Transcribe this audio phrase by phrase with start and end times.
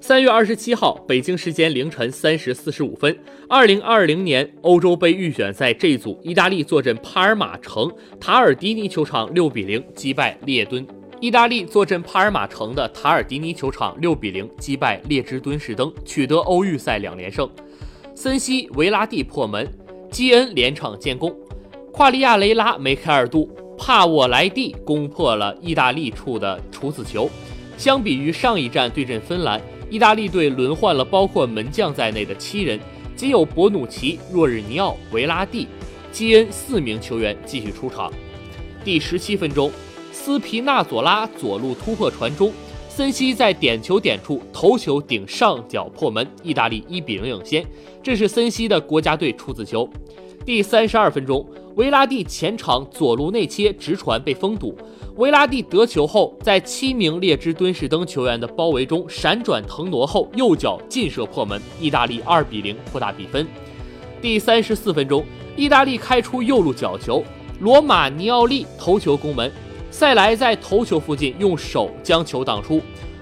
[0.00, 3.18] 三月二十七号，北京时间凌晨三时四十五分，
[3.48, 7.90] 二零二零年欧洲杯预选赛 G 组，意大利坐镇帕尔马城
[8.20, 10.86] 塔尔迪尼球场六比零击败列敦。
[11.20, 17.48] 意大利坐镇帕尔马城的塔尔迪尼球场六比零击败列支敦士登，取得欧预赛两连胜。
[18.14, 19.68] 森西维拉蒂破门，
[20.12, 21.36] 基恩连场建功，
[21.92, 27.28] 夸利亚雷拉、梅开二度，帕沃莱蒂攻破了意大利处的处子球。
[27.76, 29.60] 相比于上一站对阵芬兰。
[29.90, 32.78] 意大利队轮换了包括门将在内的七人，
[33.16, 35.66] 仅有博努奇、若日尼奥、维拉蒂、
[36.12, 38.12] 基恩四名球员继续出场。
[38.84, 39.72] 第十七分钟，
[40.12, 42.52] 斯皮纳佐拉左路突破传中，
[42.88, 47.64] 森西在点球点处头球顶上角破门，意大利一比零领先。
[48.02, 49.88] 这是森西的国家队处子球。
[50.48, 54.74] 第三十二分钟，维拉蒂前场左路内切直传被封堵。
[55.16, 63.46] 维拉蒂得球后，在七名列支敦士登球员的包围中闪转腾挪后，右脚劲射破门，意大利二比零扩大比分。
[64.22, 65.22] 第三十四分钟，
[65.54, 67.22] 意大利开出右路角球，
[67.60, 69.52] 罗马尼奥利头球攻门，
[69.90, 72.80] 塞莱在头球附近用手将球挡出。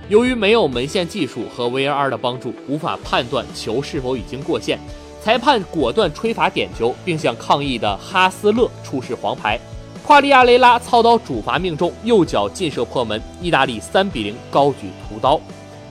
[0.08, 4.78] 由于没有门线技术和 VAR 的帮助，无法判断球是否已经过线，
[5.26, 9.58] 裁判果断吹罚点球，并向抗议的哈斯勒出示黄牌。
[10.04, 15.40] 夸利亚雷拉操刀主罚命中，右脚劲射破门，意大利三比零高举屠刀。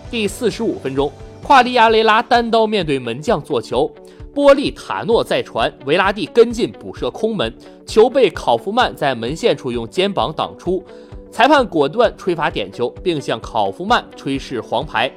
[0.10, 1.12] 第四十五分钟，
[1.44, 3.94] 夸利亚雷拉单刀面对门将做球，
[4.34, 7.54] 波利塔诺再传，维拉蒂跟进补射空门，
[7.86, 10.82] 球被考夫曼在门线处用肩膀挡出，
[11.30, 15.12] 裁判果断吹罚点球，并向考夫曼吹示黄牌。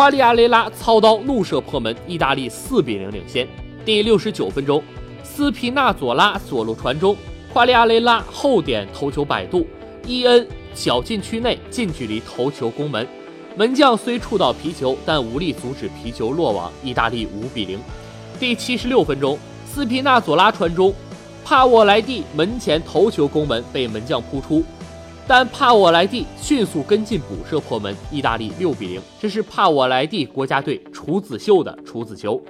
[0.00, 3.46] 夸利亚雷拉操刀怒射破门，意大利四比零领先。
[3.84, 4.82] 第六十九分钟，
[5.22, 7.14] 斯皮纳佐拉左路传中。
[7.52, 9.66] 夸利亚雷拉后点头球摆渡，
[10.06, 13.06] 伊恩小禁区内近距离头球攻门，
[13.54, 17.78] 门将虽触到皮球，但无力阻止皮球落网，意大利五比零。
[18.38, 20.94] 第七十六分钟，斯皮纳佐拉传中，
[21.44, 24.64] 帕沃莱蒂门前头球攻门被门将扑出，
[25.32, 29.00] 但帕瓦莱蒂迅速跟进补射破门，意大利六比零。
[29.20, 32.42] 这是帕瓦莱蒂国家队处子秀的处子球。